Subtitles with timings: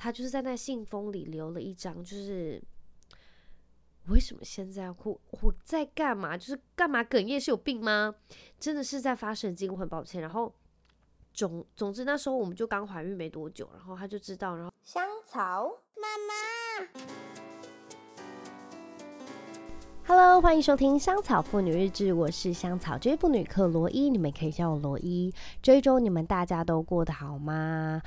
[0.00, 2.62] 他就是在那信封里留了一张，就是
[4.06, 5.20] 为什么现在要哭？
[5.42, 6.38] 我在干嘛？
[6.38, 7.38] 就是干嘛哽咽？
[7.38, 8.14] 是有病吗？
[8.60, 10.22] 真的是在发神经，我很抱歉。
[10.22, 10.54] 然后
[11.32, 17.02] 总总之那时候我们就刚怀孕没多久，然后他就知道，然后香草妈妈。
[20.06, 25.34] Hello，欢迎收听香草妇女日志，我是香草这位妇女克罗伊，你们可以叫我罗伊。
[25.60, 28.00] 这一周你们大家都过得好吗？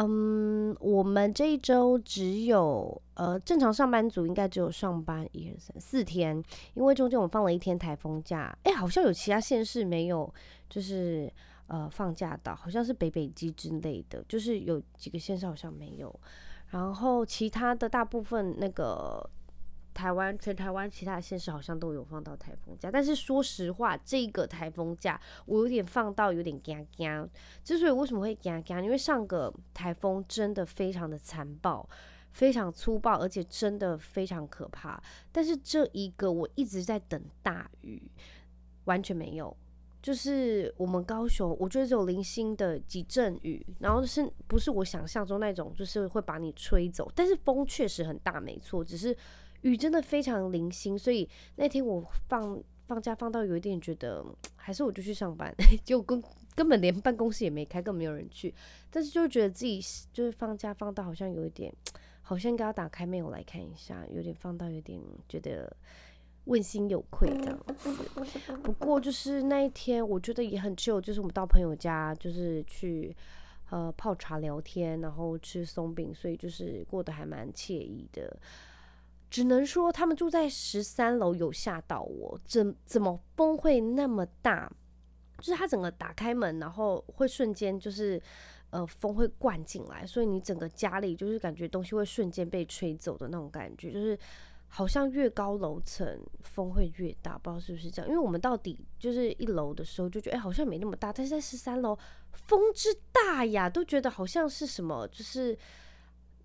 [0.00, 6.40] 嗯，我们这一周只有呃正常上班族应该只有上班一二三四天，
[6.74, 8.56] 因为中间我们放了一天台风假。
[8.62, 10.32] 哎，好像有其他县市没有，
[10.70, 11.32] 就是
[11.66, 16.14] 呃放假的，好像是北北基之类的，就是有几个县市好像没有。
[16.68, 19.28] 然后其他的大部分那个。
[19.98, 27.28] 台湾全台湾其他的县市好像都有放到台风假，但是说实话，这个台风假我有点放到有点惊惊。
[27.64, 31.84] 之所以为什么会惊惊，因为上个台风真的非常的残暴，
[32.30, 35.02] 非常粗暴，而且真的非常可怕。
[35.32, 38.00] 但是这一个我一直在等大雨，
[38.84, 39.56] 完全没有。
[40.00, 47.10] 就是我们高雄，我觉得只有零星的几阵雨，然后是不是我想象中那种，就是会把你吹走。
[47.16, 49.16] 但是风确实很大，没错，只是。
[49.62, 54.24] 雨真的非常零星，所以那天我放放假放到有一点觉得，
[54.56, 56.22] 还是我就去上班， 就根
[56.54, 58.54] 根本连办公室也没开，更没有人去。
[58.90, 59.80] 但是就觉得自己
[60.12, 61.72] 就是放假放到好像有一点，
[62.22, 65.76] 好像应该要打开没有来看一下，有点放到有点觉得
[66.44, 67.92] 问心有愧这样子。
[68.62, 73.14] 不过就是那一天我觉得也很 chill，就是我们到朋友家就是去
[73.70, 78.34] 呃泡茶聊天，然后吃松饼，所以就是过得还蛮惬意的。
[79.30, 82.40] 只能说他们住在十三楼，有吓到我。
[82.46, 84.70] 怎怎么风会那么大？
[85.38, 88.20] 就是他整个打开门，然后会瞬间就是
[88.70, 94.18] 呃风会灌进来，所以你整个家里就是感觉东西会瞬间被吹走的那种感觉，就是
[94.66, 98.08] 好像越高楼层风会越大，不知道是不是这样？
[98.08, 101.96] 因为我们到底就是一楼的时候就觉得哎、好像没那么大，但是在十三楼
[102.32, 105.58] 风之大呀，都觉得好像是什么就是。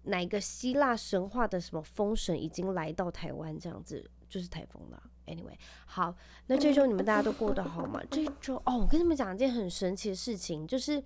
[0.03, 5.02] 哪个希腊神话的什么风神已经来到台湾这样子，就是台风了。
[5.25, 5.56] Anyway，
[5.86, 6.14] 好，
[6.47, 8.02] 那这周你们大家都过得好吗？
[8.12, 11.02] 这周哦，我跟你们讲一件很神奇的事情，就是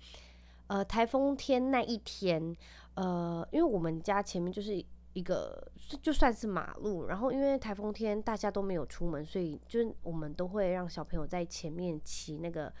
[0.66, 2.56] 呃台风天那一天，
[2.94, 5.70] 呃，因为我们家前面就是一个
[6.02, 12.72] 就算是马路，然后因为台风天大家都没有出门，所以就是我们都会让小朋友在前面骑那个。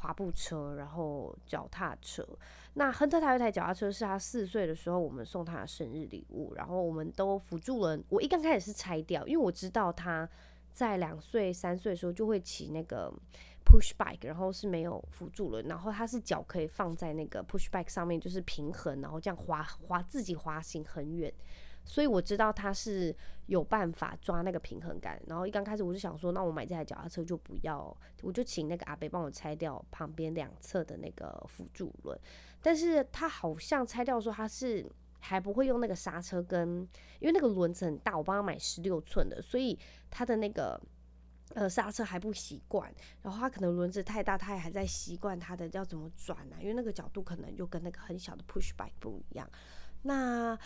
[0.00, 2.26] 滑步车，然后脚踏车。
[2.74, 6.54] 那亨特他有一台脚踏车，是他四岁的时候我们送他的生日礼物。
[6.54, 10.28] 然后我们都辅助了，我一刚开始是拆掉，因为我知道他
[10.72, 13.12] 在两岁三岁的时候就会骑那个
[13.64, 21.32] push bike，然后是没有辅助轮，然后他是脚可以放在那个 push bike 上面，就是平衡，然后这样滑滑自己滑行很远。
[21.90, 23.12] 所以我知道他是
[23.46, 32.16] 有办法抓那个平衡感，然后一刚开始我就想说，那我买这台脚踏车就不要，我就请那个阿伯帮我拆掉旁边两侧的那个辅助轮。
[32.62, 36.86] 但是他好像拆掉说他是还不会用那个刹车跟，
[37.18, 39.76] 因为那个轮子很大，我帮他买十六寸的，所以
[40.08, 40.80] 他的那个
[41.54, 49.50] 呃刹车还不习惯，然后他可能轮子太大，他也还在习惯他的要怎么转啊，因为那个角度可能就跟那个很小的 push bike 不一样。
[50.02, 50.58] 那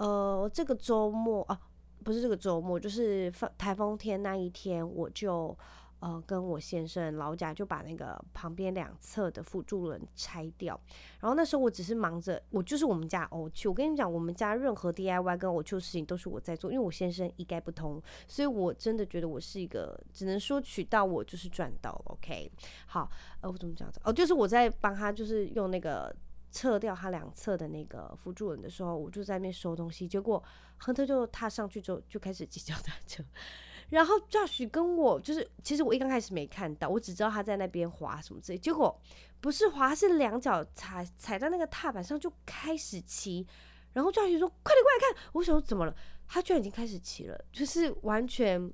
[0.00, 1.60] 呃，这个周末啊，
[2.02, 5.54] 不是这个周末，就是放台风天那一天，我就
[5.98, 10.80] 呃跟我先生老贾就把那个旁边两侧的辅助轮拆掉。
[11.20, 13.68] 然后那时候我只是忙着，我就是我们家偶趣。
[13.68, 22.00] 我跟你讲，我们家任何 DIY 跟偶趣的事情都是我在做，因为我先生一概不通，所以我真的觉得我是一个，只能说娶到我就是赚到。
[22.06, 22.50] OK，
[22.86, 23.10] 好，
[23.42, 23.86] 呃，我怎么讲？
[24.02, 26.10] 哦，就是我在帮他，就是用那个。
[26.50, 30.42] 撤掉他两侧的那个辅助轮的时候，我就在那边收东西，结果
[30.78, 33.22] 亨特就踏上去之后就开始骑脚踏车，
[33.90, 39.00] 然后 Josh 跟我就是，其实我一刚开始没看到，我只知道他在那边滑什么之类，结果
[39.40, 43.46] 不是滑，是两脚踩踩在那个踏板上就开始骑，
[43.92, 45.94] 然后 Josh 说：“快点过来看！”我想说怎么了？
[46.26, 48.72] 他居然已经开始骑了，就是完全。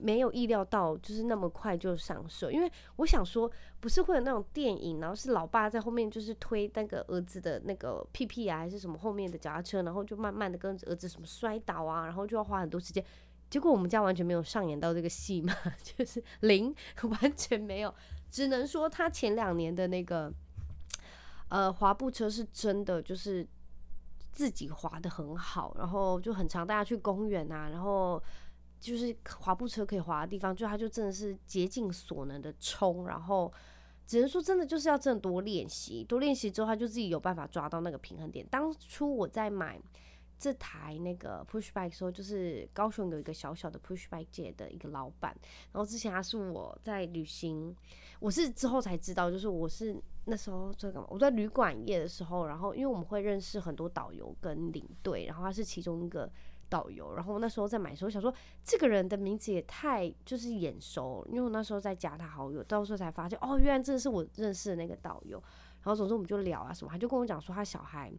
[0.00, 3.50] 没有意料到，就是那么快就上手，因为我想说，
[3.80, 13.04] 不是会有那种电影，然后是老爸在后面就是推那个儿子的那个屁屁啊，还是什么后面的脚踏车，然后就慢慢的跟儿子什么摔倒啊，然后就要花很多时间。
[13.50, 17.94] 结果我们家完全没有上演到这个戏嘛， 就是零，完全没有。
[18.30, 20.32] 只能说他前两年的那个
[21.48, 23.46] 呃滑步车是真的，就是
[24.32, 28.22] 自己滑得很好，然后就很常带他去公园啊，然后。
[28.80, 33.52] 就是滑步车可以滑的地方，就他就真的是竭尽所能的冲，然后
[34.06, 38.46] 只能说真的就是要真的多练习，多练习之后，他就自己有办法抓到那个平衡点。
[38.48, 39.80] 当初我在买
[40.38, 45.36] 这台那个 push bike 时候，就是高雄有一个小小的 push bike 界的一个老板，
[45.72, 47.74] 然后之前他是我在旅行，
[48.20, 51.08] 我是之后才知道，就是我是那时候在干嘛？
[51.10, 56.30] 我在旅馆业的时候，然后因为我们会认识很多导游跟领队，然后他是其中一个。
[56.68, 58.32] 导游，然后我那时候在买的时候想说，
[58.62, 65.42] 这个人的名字也太就是眼熟，因为我那时候在加他好友，到时候才发现哦，原来真的是我认识的那个导游。
[65.82, 68.12] 然后总之我们就聊啊什么，他就跟我讲说他小孩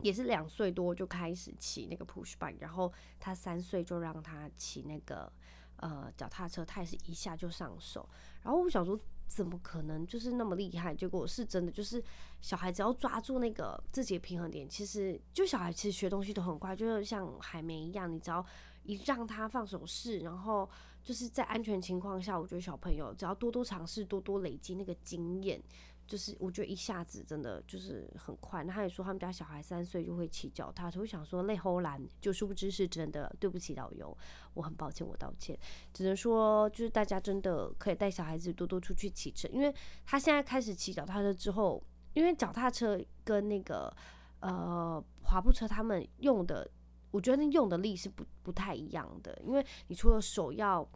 [0.00, 5.32] 也是两岁多就开始骑那个 push bike，然后他三岁就让他骑那个
[5.76, 8.08] 呃脚踏车，他也是一下就上手。
[8.42, 8.98] 然后我想说。
[9.26, 10.94] 怎么可能就是那么厉害？
[10.94, 12.02] 结果是真的，就是
[12.40, 18.44] 小孩只要抓住那个自己的平衡点，其实就小孩其实学东西都很快，就是像海绵一样，你只要
[18.84, 20.68] 一让他放手试，然后
[21.02, 25.60] 就是在安全情况下，我觉得小朋友只要多多尝试，多多累积那个经验。
[26.06, 28.62] 就是我觉得一下子真的就是很快。
[28.62, 33.34] 那他也说他们家小孩三岁就会骑脚踏车，我想说泪齁蓝，就殊不知是真的。
[33.40, 34.16] 对不起导游，
[34.54, 35.58] 我很抱歉，我道歉。
[35.92, 39.74] 只能说就是大家真的可以带小孩子多多出去骑车，因为
[40.04, 41.82] 他现在开始骑脚踏车之后，
[42.14, 43.94] 因为脚踏车跟那个
[44.40, 46.70] 呃滑步车他们用的，
[47.10, 50.88] 我觉得用的力是不不太一样的，因为你除了手要。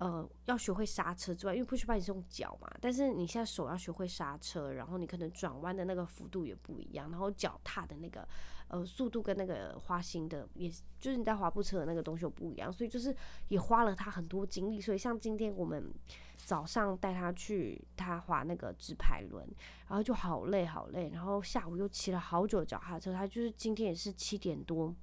[0.00, 8.26] 呃，要学会刹车之外，因为 push b 你是用脚嘛，但是你现在手要学会刹车，然后你可能转弯的那个幅度也不一样，然后脚踏的那个
[8.68, 13.14] 呃速度跟那个滑行的，也就是你在滑步车的那个东西又不一样，所以就是
[13.48, 14.80] 也花了他很多精力。
[14.80, 15.92] 所以像今天我们
[16.34, 19.46] 早上带他去他滑那个直排轮，
[19.88, 24.94] 然后就好累好累，然后下午又骑了好久脚踏车，他就是今天也是七点多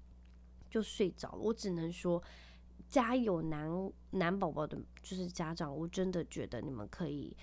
[0.72, 1.38] 就睡着了。
[1.38, 2.20] 我只能说。
[2.88, 7.36] 家有男男宝宝的，就是家长，我真的觉得你们可以，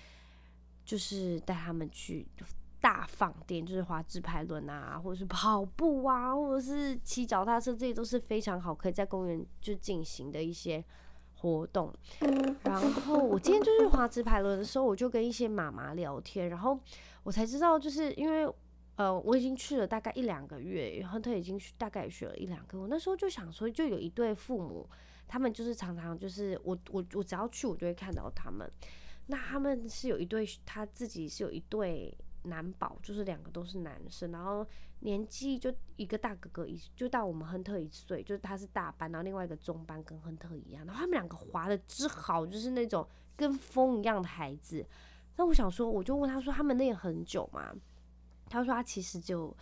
[0.83, 2.27] 就是带他们去
[2.81, 10.83] 大放电，就是滑直排轮啊，或者是跑步啊，或者是骑脚踏车，这些都是非常好，可以在公园就进行的一些
[11.35, 11.93] 活动。
[12.63, 16.79] 然后我今天就是滑直排轮的时候，我就跟一些妈妈聊天，然后
[17.23, 18.51] 我才知道，就是因为
[18.95, 24.89] 呃，我已经去了大概一两个月，然后他已经大概也学了一两个，我那时候就想说，就有一对父母。
[25.27, 28.69] 他们就是常常就是我我我只要去我就会看到他们，
[29.27, 34.65] 那他们是有一对，他自己是有一对男宝，就是两个都是男生，然后
[34.99, 44.85] 年纪就一个大哥哥一就大我们亨特一岁，就是他是大班，然后另外一个中班跟亨特一样，然后他们两个滑的之好，就是那种跟风一样的孩子。
[45.37, 47.73] 那我想说，我就问他说，他们练很久吗？
[48.49, 49.55] 他说他其实就。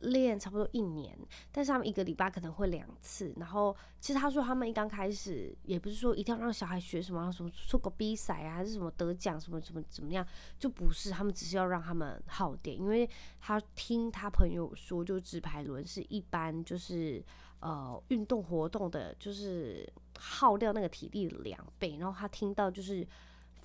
[0.00, 1.16] 练差不多一年，
[1.50, 3.32] 但是他们一个礼拜可能会两次。
[3.36, 10.26] 然后其实他说他们一刚开始也不是说一定要让小孩学什么什么出国比赛啊，还是什么得奖什么什么怎么样，
[10.58, 11.10] 就不是。
[11.10, 13.08] 他们只是要让他们耗电，因为
[13.40, 17.24] 他听他朋友说，就直排轮是一般就是
[17.60, 19.86] 呃运动活动的，就是
[20.18, 21.96] 耗掉那个体力两倍。
[21.98, 23.06] 然后他听到就是。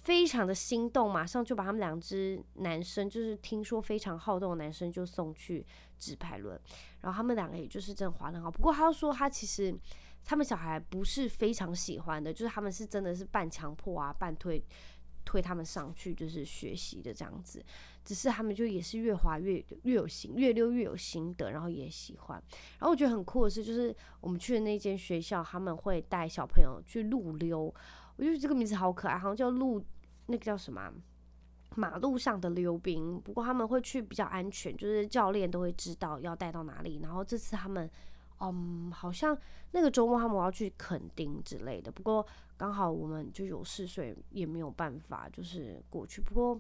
[0.08, 5.66] 非常的心动，马上就把他们两只男生，就是听说非常好动的男生，就送去
[6.00, 6.58] 直排轮。
[7.02, 8.50] 然后他们两个也就是真的滑得很好。
[8.50, 9.78] 不过他说，他其实
[10.24, 14.64] 他们小孩不是非常喜欢的，就是他们是真的是半强迫啊，半推
[15.26, 17.62] 推他们上去就是学习的这样子。
[18.06, 22.42] 只是他们就也是越滑越越有心，越溜越有心得，然后也喜欢。
[22.80, 27.64] 然后我觉得很酷的是，就是我们去的那间学校，他们会带小朋友去路溜。
[28.16, 29.84] 我觉得这个名字好可爱，好像叫路。
[30.28, 30.94] 那个叫什么？
[31.76, 33.20] 马路上的溜冰。
[33.20, 37.00] 不过他们会去比较安全，就是教练都会知道要带到哪里。
[37.04, 37.90] 然后这次他们，
[38.40, 39.38] 嗯，好像
[39.72, 41.92] 那个周末他们要去垦丁之类的。
[41.92, 46.22] 不过刚好我们就有事，所以也没有办法就是过去。
[46.22, 46.60] 不过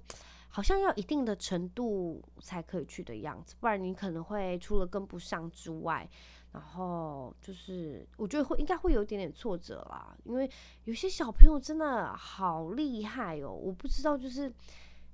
[0.49, 6.07] 好像要一定的程度才可以去的样子，不然你可能会除了跟不上之外。
[6.53, 10.49] 然后就是，我觉得会应该会有一点点挫折啦，因为
[10.85, 14.51] 有些小朋友真的好厉害哦，我不知道就是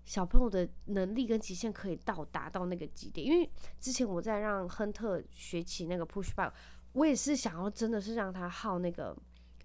[0.05, 3.27] 小朋友的能力跟极限可以到达到那个极点。
[3.27, 6.53] 因为之前我在让亨特学骑那个 push back，
[6.93, 9.13] 我也是想要真的是让他耗那个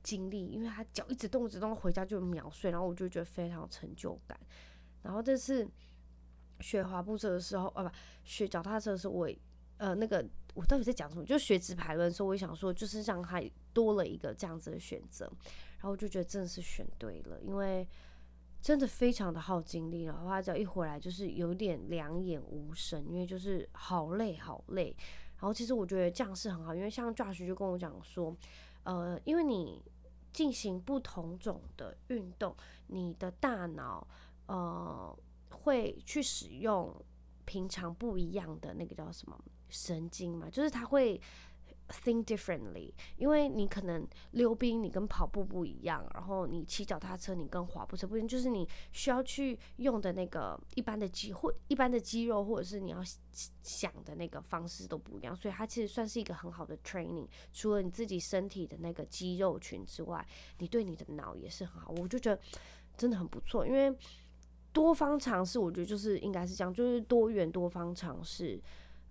[0.02, 4.36] 精力，因为他脚一直动一直动，回家就秒睡，然后我就觉得非常有成就感。
[5.02, 5.68] 然后这次
[6.58, 7.90] 学滑步车的时候，啊不，
[8.24, 9.30] 学脚踏车的时候，我
[9.76, 10.26] 呃那个。
[10.58, 11.24] 我到底在讲什么？
[11.24, 13.40] 就学直排轮的时候，我想说，就是让他
[13.72, 15.24] 多了一个这样子的选择，
[15.78, 17.86] 然后我就觉得真的是选对了，因为
[18.60, 24.96] 真的非常的耗精力，然后他只要一回来就是有点两眼无神，因为就是好累好累。
[25.36, 28.36] 然后其实我觉得这样是很好，因为像 Josh 就跟我讲说，
[28.82, 29.82] 呃，因为你
[30.32, 32.56] 进行不同种的运动，
[32.88, 34.06] 你的大脑
[34.46, 35.16] 呃。
[35.50, 36.94] 会去使用
[37.44, 41.20] 平常不一样的那个叫什么神经嘛，就是他会。
[42.04, 52.98] Think differently，因为你可能溜冰，你跟跑步不一样，然后你骑脚踏车，你跟滑步车不一样，就是你需要去用的那个一般的肌或一般的肌肉，或者是你要
[53.62, 57.26] 想的那个方式都不一样，所以它其实算是一个很好的 training。
[57.54, 60.22] 除了你自己身体的那个肌肉群之外，
[60.58, 61.90] 你对你的脑也是很好。
[61.96, 62.38] 我就觉得
[62.98, 63.90] 真的很不错，因为
[64.74, 68.60] 多方尝试，我觉得就是应该是这样，就是多元多方尝试。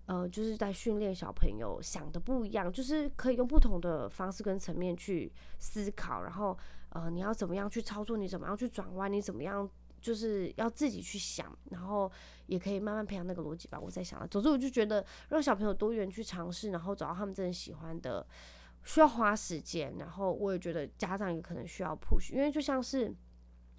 [0.08, 6.56] 呃，就是在训练小朋友想的不一样，就是可以用不同的方式跟层面去思考，然后
[6.88, 9.68] 呃，你要怎么样去操作，你怎么样去转弯，你怎么样
[10.00, 12.10] 就是要自己去想，然后
[12.46, 13.78] 也可以慢慢培养那个逻辑吧。
[13.78, 18.26] 我在想了，总之我就觉得让小朋友多元去尝试，然后找到他们真的喜欢的，
[18.84, 23.14] 需要花时间，然后我也觉得家长也可能需要 push，因为就像是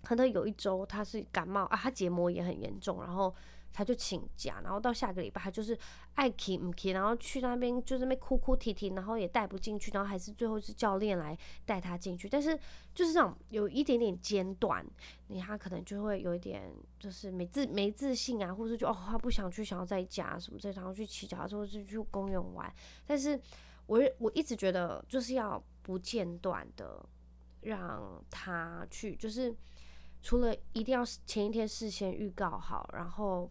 [0.04, 3.34] 可能有一周他是感冒啊，他结膜也很严重，然后。
[3.72, 5.78] 他就请假，然后到下个礼拜，他就是
[6.16, 12.28] 爱去不去，然后去那边就是那边哭哭啼啼，然后也带不进去，然后还是最后是教练来带他进去。
[12.28, 12.58] 但是
[12.94, 14.86] 就是这种有一点点间断，
[15.28, 22.74] 你他可能就会有一点就是没自没自信啊，或者就哦他不想去，想要在家什么这，然后去骑脚踏车或者去公园玩。
[23.06, 23.40] 但是
[23.86, 27.04] 我我一直觉得就是要不间断的
[27.62, 29.56] 让他去，就是。
[30.22, 33.50] 除了一定要前一天事先预告好，然后，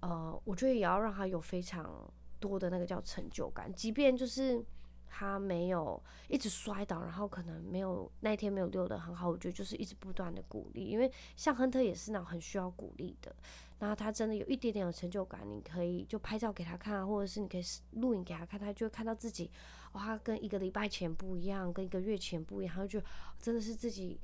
[0.00, 1.90] 呃，我觉得也要让他有非常
[2.38, 4.64] 多的那个叫成就感，即便就是
[5.08, 13.34] 他没有一直摔倒，然后可能没有那一天没有溜得很好，我觉得就是一直不断的鼓励，因为像亨特也是那种很需要鼓励的。
[13.80, 19.50] 然后他真的有一点点的成就感，你可以就拍照给他看，或者是你可以录影给他看，他就会看到自己，
[19.92, 23.00] 哇，他跟一个礼拜前不一样，跟一个月前不一样，他就
[23.40, 24.20] 真的是自己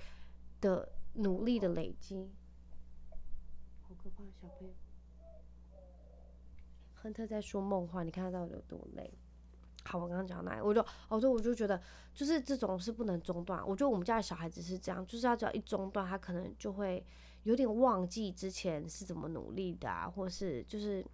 [0.60, 0.88] 的。
[1.14, 2.30] 努力的累积，
[3.80, 4.24] 好可怕！
[4.40, 4.74] 小朋友，
[6.94, 9.12] 亨特在说梦话，你看他到底有多累？
[9.84, 10.62] 好，我刚刚讲到哪里？
[10.62, 11.80] 我就，哦，对，我就觉得，
[12.14, 13.60] 就是这种是不能中断。
[13.66, 17.04] 我觉得我们家的小孩子是这样，就是他只要一中断，他可能就会
[17.42, 21.04] 有点忘记之前是怎么努力的啊，或是就是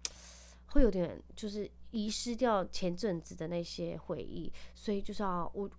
[0.67, 4.51] 会有点就是遗失掉前阵子的那些回忆。
[4.75, 5.69] 所以就是要我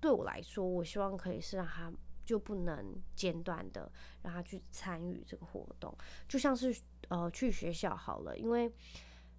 [0.00, 1.92] 对我来说，我希望可以是让他。
[2.26, 3.90] 就不能间断的
[4.22, 5.96] 让他去参与这个活动，
[6.28, 6.76] 就像是
[7.08, 8.70] 呃去学校好了，因为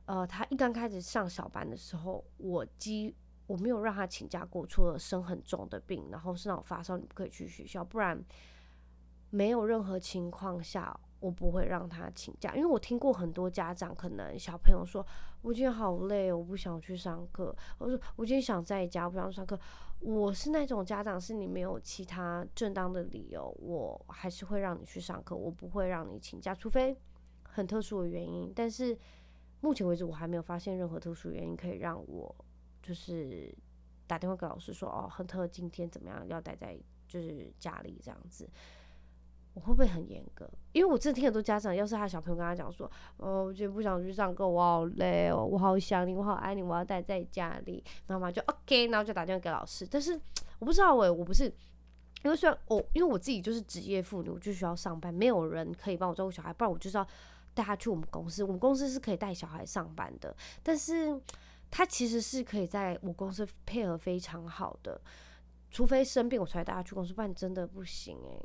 [0.06, 3.14] 呃他一刚开始上小班的时候，我几
[3.46, 8.24] 我没有让他请假过，除了生很重的病，然后是那种发烧，你不可以去学校，不然
[9.30, 15.06] 没有任何情况下我不会让他请假，因为我听过很多家长可能小朋友说，
[15.42, 19.60] 我今天好累，我不想去上课，我说我今天想在家，我不想上课。
[20.00, 26.96] 我是那种家长，是你没有其他正当的理由，我还是会让你去上课，我不会让你请假，除非
[27.42, 28.54] 很特殊的原因。
[28.56, 28.96] 但是
[29.62, 32.36] 目前为止，我还没有发现任何特殊原因可以让我
[32.84, 33.52] 就是
[34.06, 38.48] 打电话给老师说，哦，亨特今天怎么样，要待在就是家里这样子。
[39.58, 40.48] 我会不会很严格？
[40.72, 49.88] 因为我真的听很多家长，要是他小朋友跟他讲说，哦，我今天不想去上课，我好累哦，我好想你，我好爱你，我要待在家里，然后嘛就 OK，然后就打电话给老师。
[49.90, 50.14] 但是
[50.60, 51.46] 我不知道我我不是，
[52.24, 57.08] 因为虽然我因为我自己就是职业妇女，我就需要上班，没有人可以帮我照顾小孩，不然我就是要
[57.56, 58.44] 带他去我们公司。
[58.44, 61.20] 我们公司是可以带小孩上班的，但是
[61.72, 65.02] 他其实是可以在我公司配合非常好的，
[65.72, 68.40] 除非生病我才带他去公司，不然真的不行诶、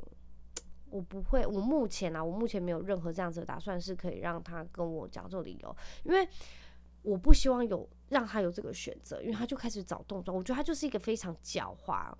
[0.93, 6.29] 我不会，我目前啊，我目前没有任何这样子的打算，是可以让他跟我讲这个理由，因为
[7.01, 12.13] 我不希望有让他有这个选择，因为他就开始找动作，我觉得他就是一个非常狡猾，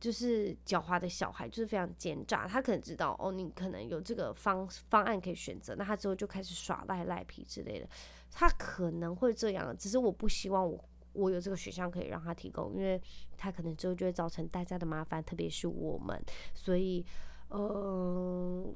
[0.00, 2.48] 就是狡猾的小孩，就是非常奸诈。
[2.48, 7.86] 他可能知道哦，你可能有这个方方案可以选择，那他之后就开始耍赖赖皮之类的，
[8.32, 12.98] 他可能会这样，只是我不希望我我有这个选项可以让他提供，因为
[13.36, 16.18] 他可能之后就会造成大家的麻烦，特别是我们，
[16.54, 17.04] 所以。
[17.50, 18.74] 嗯，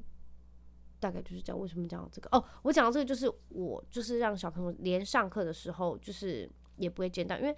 [0.99, 1.59] 大概就是这样。
[1.59, 2.29] 为什么讲这个？
[2.31, 7.55] 哦，我讲到这个就是我就是让小朋友连上课的时候，就是也不会间断，因为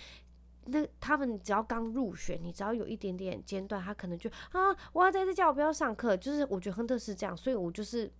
[0.65, 6.15] 那他们只要刚入学，你只要有一点点间断，他可能就啊，我要在这叫，我不要上课。
[6.15, 8.12] 就是我觉得亨特是这样，所以我就是。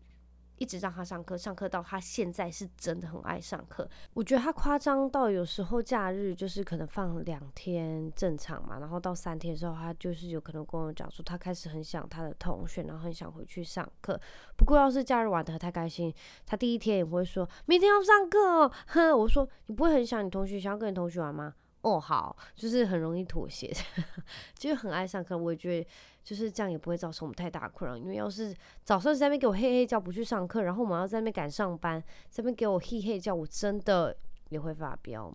[0.58, 3.88] 一直让他上课，上课到他现在是真的很爱上课。
[4.14, 14.20] 我觉得他夸张到有时候假日就是可能放两天正常嘛，然后到三天的时候，他就是有可能跟我讲说，他开始很想他的同学，然后很想回去上课。
[14.56, 16.14] 不过要是假日玩得太开心，
[16.46, 18.72] 他第一天也会说明天要上课哦。
[18.88, 21.54] 哼，我说你不会很想你同学，想要跟你同学玩吗？
[21.82, 23.72] 哦，好，就是很容易妥协，
[24.58, 25.38] 就是很爱上课。
[25.38, 25.88] 我也觉得
[26.24, 28.54] 就是这样也不会造成我们太大困扰，因为要是
[28.84, 34.18] 早上在那边给我嘿嘿叫不去上课，然后我们要在那边赶上班，在那边给我嘿嘿叫，我真的
[34.50, 35.34] 也会发飙。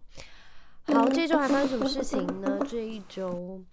[0.85, 2.59] 好，这周还发生什么事情呢？
[2.69, 3.65] 这一周，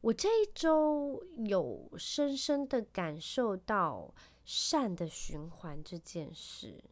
[0.00, 4.12] 我这一周有深深的感受到
[4.44, 6.82] 善的循环这件事。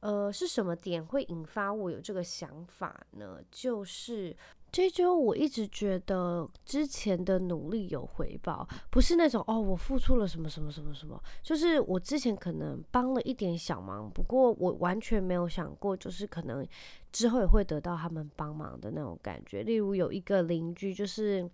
[0.00, 3.38] 呃，是什么点会引发我有这个想法呢？
[3.50, 4.34] 就是
[4.72, 16.66] 这周我一直觉得之前的努力有回报，不是那种哦，我付出了什么什么什么什么，就是我之前可能帮了一点小忙，不过我完全没有想过，就是可能
[17.10, 19.62] 之后也会得到他们帮忙的那种感觉。
[19.62, 21.50] 例如有一个邻居，就是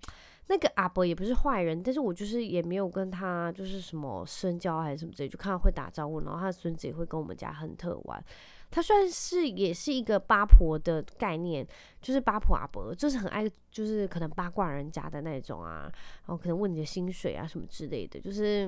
[0.49, 8.25] 那个阿伯也不是坏人，但是我就是也没有跟他就是什么深交还是什么之类，就看到会打招呼，然后他的孙子也会跟我们家亨特玩。
[8.69, 11.67] 他算是也是一个八婆的概念，
[12.03, 15.83] 就是八婆阿伯，就是很爱，就是可能八卦人家的那种啊，
[16.27, 18.67] 然后可能问你的薪水啊什么之类的，就是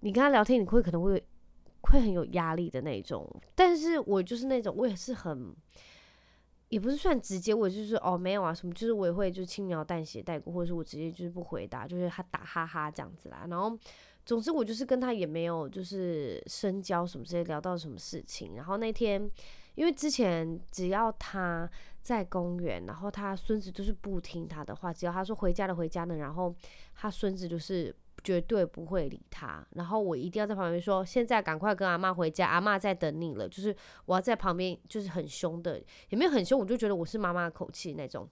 [0.00, 1.24] 你跟他聊天，你会可能会
[1.82, 3.28] 会很有压力的那种。
[3.54, 5.54] 但是我就是那种，我也是很，
[6.68, 13.78] 也不是算直接，我就是哦没有啊什么，就是我也会就轻描淡写带过，或者是我直接就是不回答，就是他打哈哈这样子啦，然后。
[14.26, 18.56] 总之，我就是跟他也没有就是深交什么之类，聊到什么事情。
[18.56, 19.30] 然后那天，
[19.76, 21.70] 因为之前只要他
[22.02, 26.52] 在公园，然后他孙子就是不听他的话，只要他说回家了回家了，然后
[26.96, 27.94] 他孙子就是
[28.26, 29.64] 绝对不会理他。
[29.76, 33.74] 然后我一定要在旁边说：“现在赶快跟阿妈回家，阿妈在等你了。”就是
[34.06, 38.28] 我要在旁边，就是很凶的，也没有很凶，我就觉得我是妈妈的口气那种。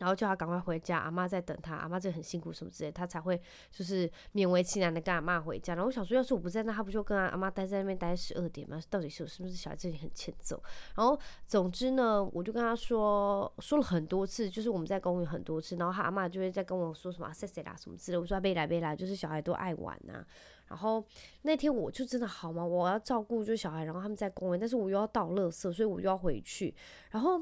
[0.00, 5.74] 然后叫他赶快回家，阿妈在等他，阿妈这很辛苦什么之类，他才会就是勉为其难的跟阿妈回家。
[5.74, 8.80] 然后我想说，要是我不在那，他不就跟阿妈待在那边待十二点吗？
[8.90, 10.62] 到底是是不是小孩这里很欠揍？
[10.96, 18.18] 然后总之呢，我就跟他说说了很多次，就是我们在公园很多次，然后他阿妈就会在跟我说什么谢谢啦什么之类。
[18.18, 20.26] 我说别来别来，就是小孩都爱玩呐、啊。
[20.66, 21.04] 然后
[21.42, 26.74] 那天我就真的好忙，我要照顾就小孩，然后他们在公园，但是我又要倒垃圾，所以我又要回去。
[27.10, 27.38] 然后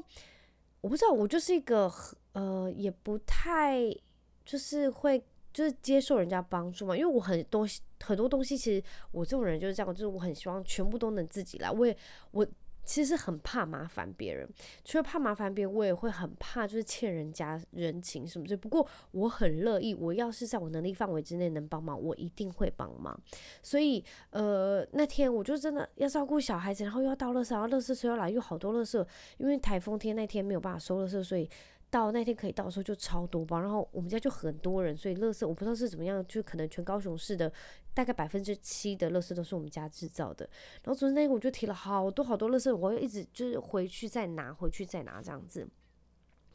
[0.83, 1.89] 我不知道，我就是一个。
[2.33, 3.95] 呃，也不太
[4.43, 5.23] 就是会
[5.53, 7.63] 就是接受人家帮助嘛，因为我很多
[8.01, 11.69] 很多东西，其实我这种人就是这样，就是我很希望全部都能自己来。
[11.69, 11.95] 我也
[12.31, 12.43] 我
[12.85, 14.47] 其实很怕麻烦别人，
[14.83, 18.57] 除了怕麻烦别人，我也会很怕就是欠人家人情什么的。
[18.57, 23.17] 不过我很乐意，我要是在我能力范围之内能帮忙，我一定会帮忙。
[23.61, 29.05] 所以呃，那天我就真的要照顾小孩子，然后又要到垃圾，然后垃圾车要来又好多垃圾，
[29.37, 31.49] 因为台风天那天没有办法收垃圾，所以。
[31.93, 37.53] 到那天可以到的时候就超多包，然后我们家就很多人，所以垃圾我不知道是怎么样，就可能全高雄市的
[37.93, 40.49] 大概百分之七的垃圾都是我们家制造的。
[40.81, 45.67] 然后昨天那天我就提了好多好多垃圾，我又一直就是回去再拿，回去再拿这样子。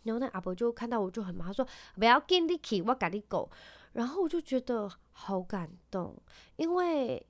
[0.02, 3.48] 然后那阿伯就看到我就很忙，他说不要给你去，我赶你狗。
[3.92, 6.20] 然后我就觉得好感动，
[6.56, 7.24] 因为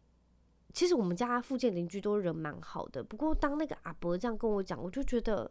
[0.73, 5.51] 其实我们家附近邻居都人蛮好的，不过当那个阿伯这样跟我讲，我就觉得。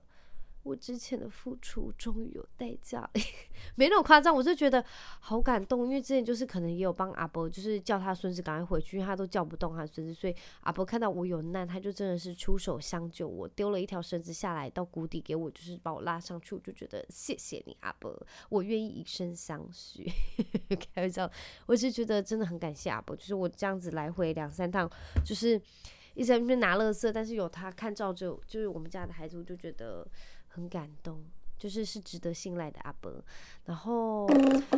[0.67, 3.09] 我之前的付出终于有代价，
[3.75, 4.83] 没那么夸张，我就觉得
[5.21, 18.13] 好感动，因为之前就是可能也有帮阿伯，就是叫他孙子赶快回去，因为他都叫不动他孙子，所以阿伯看到我有难，他就真的是出手相救我，丢了一条绳子下来到谷底给我，就是把我拉上去，我就觉得谢谢你阿伯，
[18.49, 20.05] 我愿意以身相许。
[20.93, 21.31] 开玩笑，
[21.65, 24.89] 我是觉得真的很感谢阿伯，就是我这样子来回两三趟，
[25.23, 25.55] 就是
[26.13, 30.05] 一直在那边拿垃圾，但是有他看照着，就是我们家的孩子，我就觉得。
[30.57, 31.23] 很感动，
[31.55, 33.23] 就是是值得信赖的阿伯。
[33.65, 34.27] 然后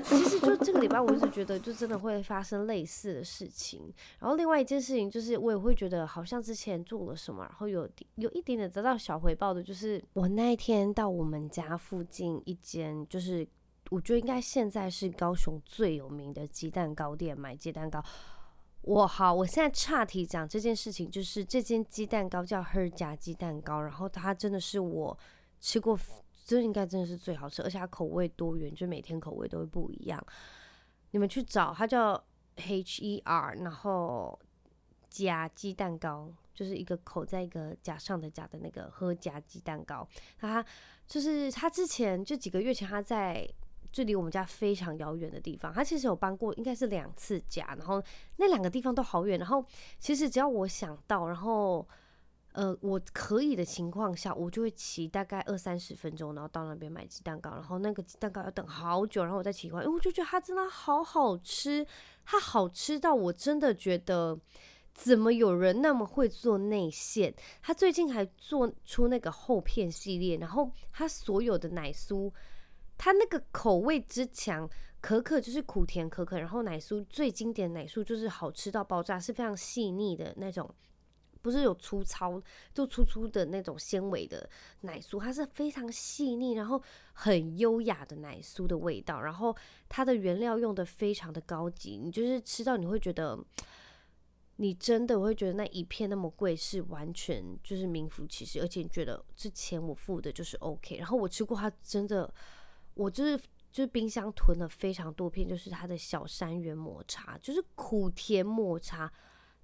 [0.04, 3.94] 其实就这个礼拜，我一直觉得就真的会发生类似的事情。
[4.20, 13.48] 然后另外一件事情就是，我也会觉得好像之前做了什么，然后有有一点点得到小回报的，就是我那一天到我们家附近一间，就是
[13.90, 18.04] 我觉得应该现在是高雄最有名的鸡蛋糕店买鸡蛋糕。
[18.82, 25.18] 我好，我现在岔题讲这件事情，就是这间鸡蛋糕叫 Her 家鸡蛋糕，然后它真的是我。
[25.60, 26.00] 吃过，
[26.46, 30.26] 这应该真的是最好吃，而且它口味多元，就每天口味都会不一样。
[31.12, 32.24] 你们去找它叫
[32.56, 34.40] H E R，然后
[35.10, 40.08] 夹鸡蛋糕，就是一个口在一个甲上的甲的那个喝夹鸡蛋糕。
[40.40, 40.64] 它
[41.06, 43.48] 就是它之前就几个月前，它在
[43.92, 48.02] 距离我们家非常遥远的地方，它其实有搬过，应该是两次家，然后
[48.38, 49.38] 那两个地方都好远。
[49.38, 49.66] 然后
[50.00, 51.88] 其实只要我想到，然后。
[52.60, 61.88] 呃，我可以的情况下，我就会骑大概二三十分钟，然后到那边买鸡蛋糕，然后那个鸡蛋糕要等好久，然后我再骑回来，因为我就觉得它真的好好吃，
[62.26, 64.38] 它好吃到我真的觉得，
[64.94, 67.34] 怎么有人那么会做内馅？
[67.62, 72.30] 他最近还做出那个厚片系列，然后他所有的奶酥
[72.98, 74.70] 它那个口味之强，
[75.00, 80.70] 可可就是苦甜可可，然后奶酥最经典奶酥就是好吃到爆炸，是非常细腻的那种。
[81.42, 82.42] 不是有粗糙，
[82.74, 84.50] 就粗粗的那种纤维的
[84.82, 86.82] 奶酥，它是非常细腻，然后
[87.14, 89.22] 很优雅的奶酥的味道。
[89.22, 89.56] 然后
[89.88, 93.40] 它的原料用的非常的高级，你就是吃到你会觉得，
[94.58, 100.98] 你真的会觉得那一片那么贵是完全就是名副其实，而且你觉得这钱我付的就是 OK。
[100.98, 102.32] 然后我吃过它，真的，
[102.96, 103.38] 我就是
[103.72, 109.10] 就是冰箱囤了非常多片，就是它的小山园抹茶，就是苦甜抹茶。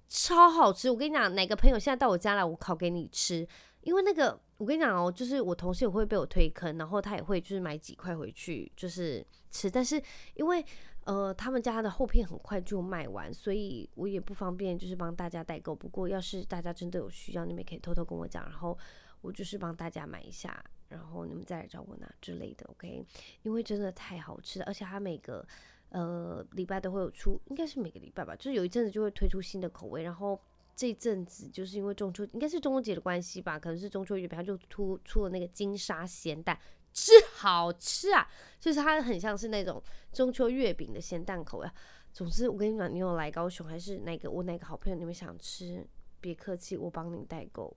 [0.08, 0.88] 超好吃！
[0.90, 3.46] 我跟你讲，哪个朋友现在到我家来，我烤给你吃。
[3.82, 9.70] 因为那个，我跟你讲哦，就是我同事也会被我推坑，然后他也会就是买几块回去就是吃。
[9.70, 10.02] 但是
[10.34, 10.64] 因为
[11.04, 15.74] 呃，他们家的厚片很快就卖完，所以我也不方便就是帮大家代购。
[15.74, 18.76] 不过要是大家真的有需要，你们可以偷偷跟我讲，然后
[19.20, 22.66] 我就是帮大家买一下，然后你们再来找我拿之类的。
[22.70, 23.06] OK，
[23.42, 25.46] 因为真的太好吃了，而且它每个。
[25.90, 30.02] 呃，礼拜都会有出，应该是每个礼拜吧，就是有一阵子就会推出新的口味。
[30.02, 30.38] 然后
[30.74, 36.58] 这阵子就是因为中秋，应该是中秋节的关系吧，可能是中秋月饼，它就出出了那个金沙咸蛋，
[36.92, 38.28] 吃好吃啊！
[38.60, 41.70] 就是它很像是那种中秋月饼的咸蛋口味。
[42.12, 45.86] 总之，我跟你讲，你有来高雄还是哪个我哪个好朋友，你们想吃，
[46.20, 47.74] 别客气，我帮你代购。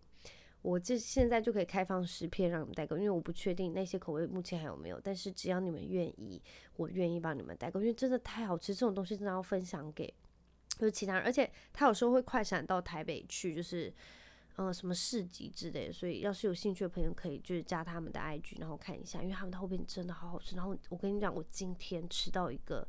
[0.61, 6.41] 我这现在就可以开放十片让你们代购，因为我不确定那些口味目前还有没有，但是只要你们愿意，
[6.75, 10.13] 我愿意帮你们代购，因为真的太好吃，这种东西真的要分享给
[10.77, 13.93] 就是其他人，而且他有时候会快闪到台北去，就是
[14.57, 20.57] 呃什么市集之类的，所以要是有兴趣的朋友可以就是加他们的 IG，然后看一下，因为他们的后边真的好好吃。
[20.57, 22.85] 然后我跟你讲，我今天吃到一个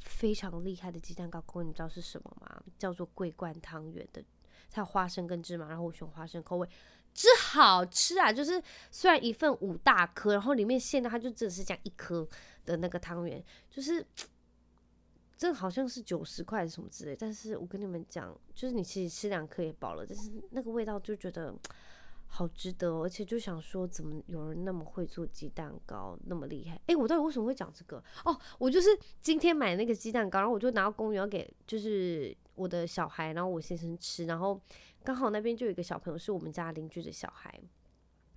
[0.00, 2.62] 非常厉害的鸡蛋糕，你知道是什么吗？
[2.76, 4.24] 叫做桂冠汤圆的，
[4.72, 6.68] 它有花生跟芝麻，然后我选花生口味。
[7.14, 8.32] 真好吃啊！
[8.32, 12.26] 就是虽然一份五大颗，然后里面馅的它就只是这样一颗
[12.64, 14.04] 的那个汤圆，就是
[15.36, 17.14] 这好像是九十块什么之类。
[17.14, 21.54] 但是我跟你们讲，就是你其实吃两颗也饱了，但是那个味道就觉得
[22.26, 26.80] 好值得，而且就想说，怎么有人那么会做鸡蛋糕，那么厉害？
[26.86, 28.02] 诶，我到底为什么会讲这个？
[28.24, 28.88] 哦，我就是
[29.20, 34.58] 今天买那个鸡蛋糕，然后我就拿到公园要给就是我的小孩，然后我先生吃，然后。
[35.04, 37.60] 刚好那边就有一个小朋友是我们家邻居的小孩，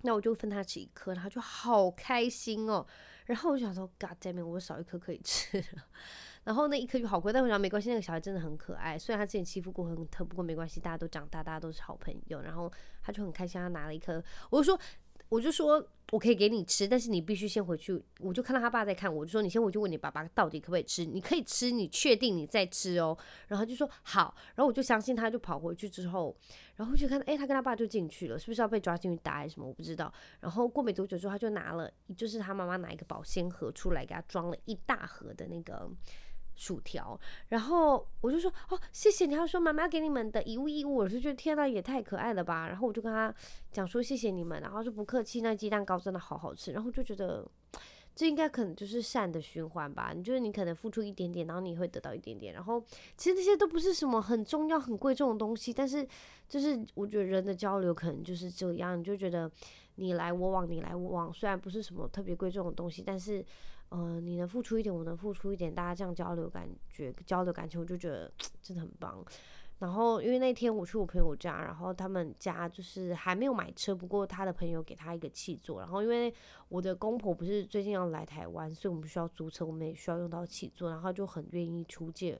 [0.02, 2.86] 那我就分他吃一颗，他就好开心哦。
[3.26, 5.84] 然后我就想说，God damn it，我少一颗可以吃了。
[6.44, 8.98] 然后那一颗就好贵，但我想没关系，那个小孩真的很可爱。
[8.98, 12.42] 虽然他之前欺负过很疼，不过没关系，大家都长大，大家都是好朋友。
[12.42, 12.70] 然后
[13.02, 14.80] 他就很开心，他拿了一颗，我就说。
[15.28, 18.00] 我就说，我可以给你吃，但是你必须先回去。
[18.20, 21.04] 我就看到他爸在看，我就说，你先回去问你爸爸到底可不可以吃。
[21.04, 23.16] 你可以吃，你确定你再吃哦。
[23.48, 26.36] 然后就说好，然后我就相信他，就跑回去之后，
[26.76, 29.66] 然后就看到，诶，他跟他爸就进去了，是不是要被抓进去打还是什么？
[29.66, 30.12] 我不知道。
[30.40, 35.90] 然后过没多久之后，他就拿了，就是他妈妈拿一个保鲜盒出来，给他装了一大盒的那个。
[36.56, 39.36] 薯条，然后我就说哦，谢谢你。
[39.36, 42.66] 他说妈妈给你们的一物一物，我就觉得天呐，也太可爱了吧。
[42.66, 43.32] 然后我就跟他
[43.70, 45.42] 讲说谢谢你们，然后说不客气。
[45.42, 47.46] 那鸡蛋糕真的好好吃，然后就觉得
[48.14, 50.12] 这应该可能就是善的循环吧。
[50.16, 52.54] 你就是你可能付出一点点，然后你会得到一点点。
[52.54, 52.82] 然后
[53.18, 56.08] 其实那些都不是什么很重要、很贵重的东西，但是
[56.48, 59.50] 就是我觉得人的交流可能就是这样，你就觉得
[59.96, 63.44] 你来我往，你来我往，虽然不是什么特别贵重的东西，但是。
[63.90, 69.24] 呃，你能付出一点，我能付出一点，大家这样交流感觉、交流感情，我就觉得真的很棒。
[69.78, 75.80] 然后，因为那天我去我朋友家，然后他们家就是还没有买车，不过他的朋友给他一个气座。
[75.80, 76.32] 然后，因为
[76.68, 82.32] 我的公婆不是最近要来台湾，所以我们需要租车，我们也需要用到气座，然后就很愿意出借。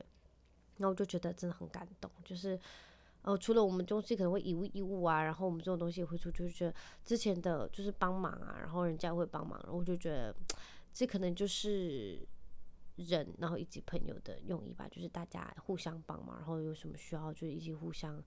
[0.78, 2.58] 然后我就觉得真的很感动，就是
[3.20, 10.34] 呃，除了我们东西可能会以物易物啊，然后我们这种东西也会出，就觉得之前的就是帮忙啊，然后人家会帮忙，然后我就觉得。
[10.96, 12.26] 这可能就是
[12.96, 18.22] 人，然后以及朋友的用意吧，就是大家互相帮忙，然后有什么需要就一起互相，因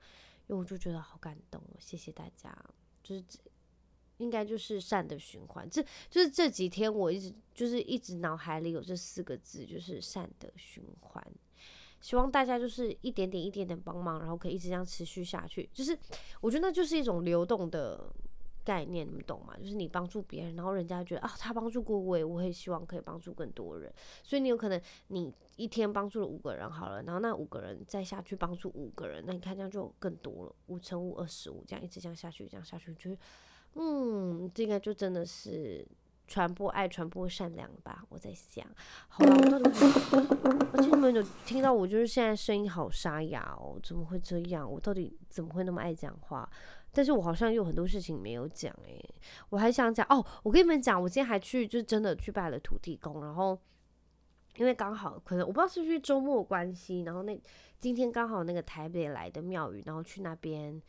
[0.50, 2.56] 为我就觉得好感动，谢谢大家，
[3.02, 3.24] 就是
[4.18, 11.28] 应该就是善的循环，这就是这几天我一直就是一直脑海里有这四个字，就是善的循环，
[12.02, 15.98] 希望大家就是一点点一点点帮忙，然后可以一直这样持续下去，就是
[16.40, 18.14] 我觉得那就是一种流动的。
[18.64, 19.56] 概念你们懂吗？
[19.58, 23.92] 就是你帮助别人，然后人家觉得啊，他帮助过我，我也希望可以帮助更多人。
[24.24, 33.18] 所以你有可能你一天帮助了五个人好了，然后那五个人再下去帮助五个人，那你看这样就更多了，五乘五二十五，这样一直这样下去，这样下去就是，
[33.74, 35.88] 嗯，这个就真的是
[36.30, 38.04] 传播爱、传播善良吧。
[38.10, 38.64] 我在想，
[39.08, 39.70] 好了，我到底，
[40.74, 44.72] 而且你们有听到我就是现在声音好沙哑哦，怎么会这样？
[44.72, 46.48] 我到底怎么会那么爱讲话？
[46.92, 49.04] 但是我好像有很多事情没有讲诶，
[49.50, 53.60] 我还想讲哦，我跟你们讲，我今天还去，就真的去拜了土地公，然后
[54.58, 57.42] 因为刚好可能我不知道是不是周末关系，然后那
[57.80, 60.80] 今天刚好那个台北来的庙宇，然后去那边。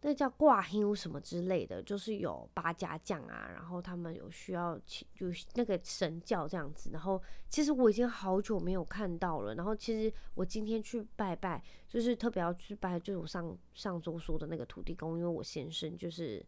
[0.00, 6.90] 那叫挂香什么之类的，就是有八家将啊，然后他们有需要请，就是那个神教这样子。
[6.92, 9.56] 然后其实我已经好久没有看到了。
[9.56, 16.46] 然后其实我今天去拜拜，就是特别要去拜，就是我上上周说的那个土地公，因为我先生就是，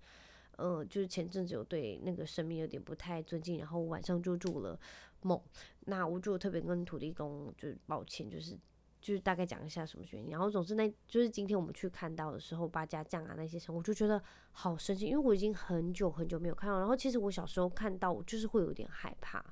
[0.57, 4.79] 呃，就是前阵子有对那个神明有点不太尊敬，然后晚上就做了
[5.23, 5.41] 梦。
[5.87, 8.57] 那我就特别跟土地公就是抱歉，就是。
[9.01, 16.79] 就是大概讲一下什么原因，然后总之那就是今天我们去看到的时候，八家将啊那些神，我就觉得好神奇，因为我已经很久很久没有看到。
[16.79, 19.43] 然后其实我小时候看到，我就是会有点害怕，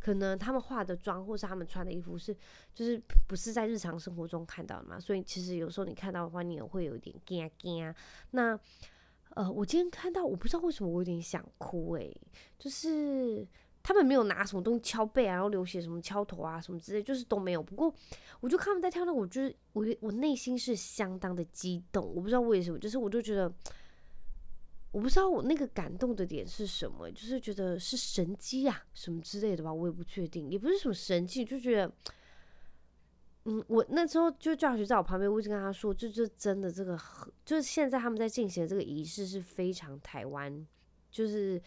[0.00, 2.36] 可能他们化的妆或是他们穿的衣服是
[2.74, 7.94] 就是不是在日常生活中看到的嘛，所以其实有时候你看到的话，你也会有点惊惊。
[8.32, 8.58] 那
[9.36, 12.20] 呃，我今天看到，我不知道为什么我有点想哭诶、
[12.58, 13.46] 就是。
[13.82, 17.62] 他们没有拿什么东西敲背啊，然后流血什么敲头啊什么之类，就是都没有。
[17.62, 17.92] 不过，
[18.40, 23.50] 我就看他们在跳那，我就是我我内心是相当的激动，我不知道为什么，就是我就觉得，
[24.92, 31.92] 我不知道我那个感动的点是什么，就是觉得是神迹啊什么之类的吧，我也不确定，也不是什么神迹，就觉得，
[33.44, 37.00] 嗯，我那时候就教学在我旁边，我一直跟他说，就就真的这个，
[37.46, 40.66] 就是现在他们在进行的这个仪式是非常台湾，
[41.10, 41.60] 就是。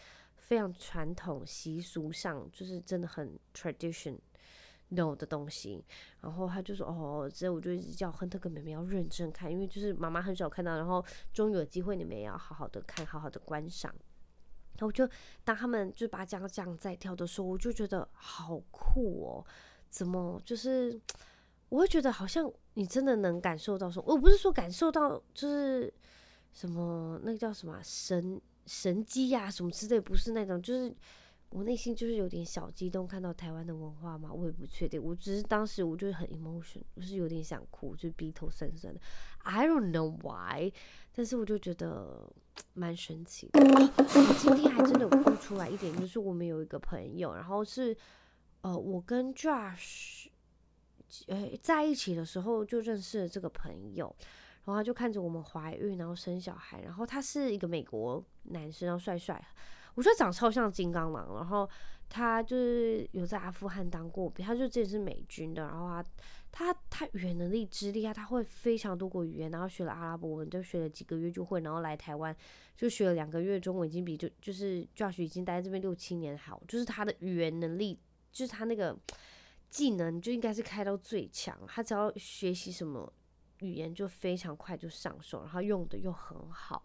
[0.44, 5.84] 非常传统习俗上，就是真的很 traditional 的东西。
[6.20, 11.04] 然后他就说：“哦，之后我就一直叫亨特跟妹妹要认真看，因为就是妈妈很少看到，然后
[11.34, 13.90] 终于有机会，你们也要好好的看，好好的观赏。”
[14.76, 15.10] 然后我就
[15.46, 19.46] 当他们就把将将在跳的时候，我就觉得好酷哦！
[19.90, 21.00] 怎么就是
[21.70, 25.94] 我会觉得好像你真的能感受到说，我不是说感受到就是
[26.52, 28.42] 什么那个叫什么神。
[28.66, 30.94] 神机呀、什么之类，不是那种，就是
[31.50, 39.00] 我内心就是有点小激动，看到台湾的文化嘛，我也不确定，我只是当时我就很 emotion，我是有点想哭，就鼻头酸酸的
[39.40, 40.72] ，I don't know why，
[41.14, 42.28] 但是我就觉得
[42.74, 43.60] 蛮神奇的。
[43.62, 47.96] 我今天还真的哭出来一点，就是我们有一个朋友，然后是
[48.62, 50.28] 呃，我跟 Josh
[51.28, 54.16] 呃在一起的时候就认识了这个朋友。
[54.66, 59.46] 然后他就看着我们怀孕，然后生小孩，然后他是一个美国男生，然后帅帅，
[59.94, 61.36] 我觉得长超像金刚狼。
[61.36, 61.70] 然后
[62.08, 65.64] 他就是有在阿富汗当过兵，他就之前是美军的。
[65.64, 66.06] 然后他
[66.52, 72.34] 他他语言能力之厉害，他会非常多国语言，然后学了阿拉伯文，就学了几个月就会，然后来台湾
[72.78, 78.00] 就学了两个月中文，已经比就就是 Josh 已经待在这边六七年好，就是他的语言能力，
[78.32, 78.98] 就是他那个
[79.70, 83.12] 技能就应该是开到最强，他只要学习什么。
[83.60, 86.84] 语言就非常快就上手，然后用的又很好。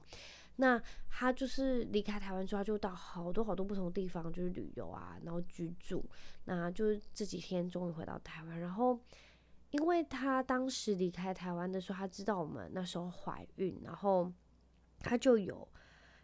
[0.60, 6.04] 那他就是离开台湾之后，就到好多好多不同地方，就是旅游啊，然后居住。
[6.46, 8.58] 那就是这几天终于回到台湾。
[8.58, 8.98] 然后，
[9.70, 14.32] 因为他当时离开台湾的时候，他知道我们那时候怀孕，然后
[14.98, 15.66] 他就有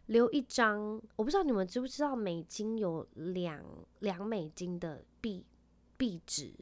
[0.07, 3.65] 留一张，我不知道你们知不知道，美金有两
[4.01, 5.47] 两美金的币
[5.97, 6.53] 币纸，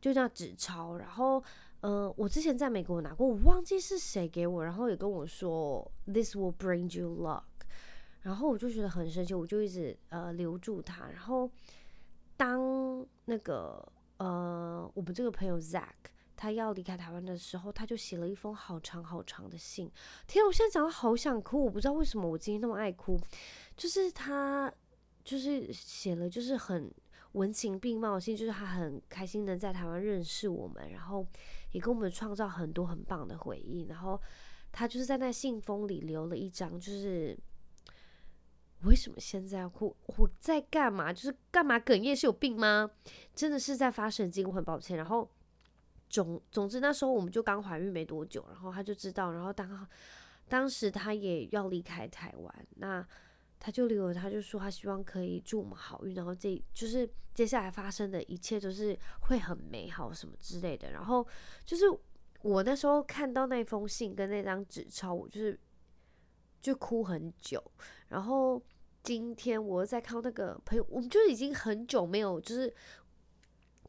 [0.00, 1.42] 就叫纸钞，然后。
[1.80, 7.44] 呃，我之前在美国拿过，我忘记是谁给我，然后也跟我说 “This will bring you luck”，
[8.22, 11.08] 然后我就觉得很生气，我就一直呃留住它。
[11.08, 11.48] 然后
[12.36, 13.80] 当那个
[14.16, 19.90] 呃我们这个朋友 Zach 他要离开台湾的时候，他就写了一封好长好长的信。
[20.26, 23.18] 天，我现在讲的好想哭，我不知道为什么我今天那么爱哭，
[23.76, 24.72] 就是他
[25.24, 26.92] 就是写了就是很
[27.32, 31.26] 文情并茂的信，就是他很开心的在台湾认识我们，然后。
[31.72, 34.18] 也给我们创造很多很棒的回忆，然后
[34.72, 37.38] 他就是在那信封里留了一张，就是
[38.84, 39.94] 为什么现在要哭？
[40.16, 41.12] 我在干嘛？
[41.12, 42.16] 就是干嘛哽咽？
[42.16, 42.90] 是有病吗？
[43.34, 44.96] 真的是在发神经，我很抱歉。
[44.96, 45.30] 然后
[46.08, 49.86] 总总之那时候我们就刚怀孕没多久，然后他就知道，然后当
[50.48, 53.06] 当时他也要离开台湾，那。
[53.58, 60.90] 他就留，他就说他希望可以祝我们好运，然后这就是接下来发生的一切都是会很美好什么之类的。
[60.90, 61.26] 然后
[61.64, 61.84] 就是
[62.42, 65.58] 我那时候看到那封信跟那张纸钞，我就是
[66.60, 67.62] 就哭很久。
[68.08, 68.62] 然后
[69.02, 72.74] 今天我在看到那个朋友，我们就已经很久没有就是。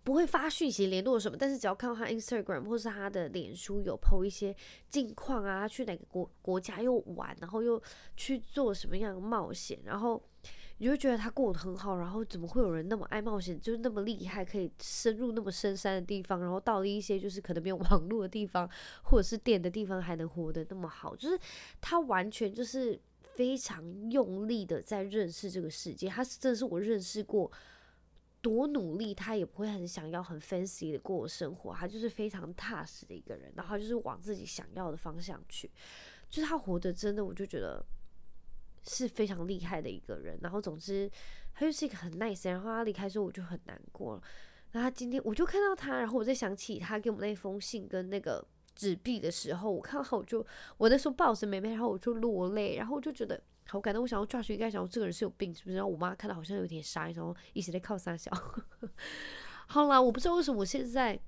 [0.09, 4.55] 不会发讯息联络什么，但是只要看到他 Instagram 或是他的脸书有 po 一些
[4.89, 7.79] 近况啊，去哪个国国家又玩，然后又
[8.17, 10.19] 去做什么样的冒险，然后
[10.79, 18.67] 你就觉得他过得很好，然后怎么会有人那么爱冒险，就是那么厉害，可以深入那么深山的地方，然后到了一些就是可能没有网络的地方，
[19.03, 21.39] 或者是电的地方，还能活得那么好，就是
[21.79, 22.99] 他完全就是
[23.35, 27.51] 非常用力的在认识这个世界，他是真的是我认识过。
[28.41, 35.69] 多努力，他也不会很想要很 fancy 的过生活，他就是非常踏实的一个人，然后就是往自己想要的方向去，
[36.29, 37.85] 就是他活得真的，我就觉得
[38.83, 40.39] 是非常厉害的一个人。
[40.41, 41.11] 然后总之，
[41.53, 44.23] 他就是一个很 nice，然后他离开之后我就很难过了。
[44.71, 50.45] 然后他今天我就看到他，然后我在想起他给我们那封信跟那个纸币的时候，我看到后我就
[50.77, 53.41] 我那时候抱着妹妹，然后我就落泪，然后我就觉得。
[53.69, 55.75] 好感动，我想要 Josh 应该想说这个人是有病，是不是？
[55.75, 58.31] 然后我妈看到好像有点傻，然后一直在靠三小。
[59.67, 61.19] 好啦，我不知道为什么我现在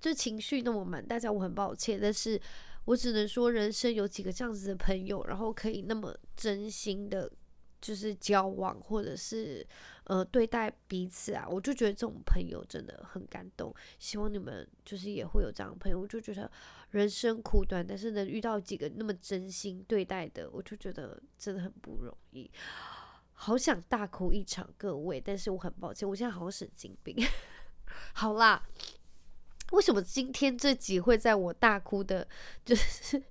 [0.00, 2.40] 就情绪那么满，大家我很抱歉，但是
[2.84, 7.30] 我只能说人生有几个这样子的朋友，然后可以那么真心的。
[7.86, 9.64] 就是交往，或者是
[10.06, 13.72] 呃对待彼此啊，我就觉得这种朋友真的很感动。
[14.00, 16.00] 希望你们就是也会有这样的朋友。
[16.00, 16.50] 我就觉得
[16.90, 22.50] 人生苦短，但是能遇到几个那么真心对待的，我就觉得真的很不容易。
[23.34, 27.14] 好想大哭一场，各位，但是我很抱歉，我现在好像神经病。
[28.14, 28.66] 好啦，
[29.70, 32.26] 为什么今天这集会在我大哭的，
[32.64, 33.22] 就是？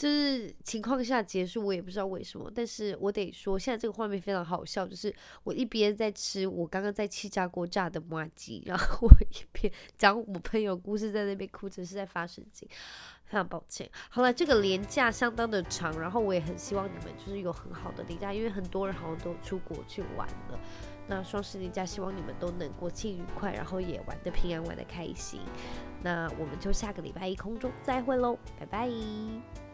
[0.00, 12.66] 就是情况下结束，我也不知道为什么，但是我得说，现在这个画面非常好笑，就是我一边在吃我刚刚在气炸锅炸的麻鸡，然后我一边讲我朋友故事，在那边哭，真是在发神经，
[13.26, 13.90] 非常抱歉。
[14.08, 20.58] 好了，这个连假相当的长，然后我也很希望你们就是有很好的连假，因为很多人好像都出国去玩了。
[21.08, 25.40] 那双十连假，希望你们都能国庆愉快，然后也玩得平安，玩得开心。
[26.02, 29.69] 那我们就下个礼拜一空中再会喽，拜拜。